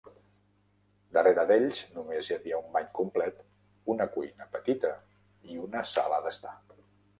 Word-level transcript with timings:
Darrere 1.17 1.43
d'ells 1.51 1.81
només 1.97 2.29
hi 2.31 2.35
havia 2.37 2.63
un 2.65 2.73
bany 2.79 2.89
complet, 3.01 3.45
una 3.97 4.09
cuina 4.17 4.51
petita 4.57 4.93
i 5.53 5.63
una 5.69 5.87
sala 5.95 6.23
d'estar. 6.27 6.59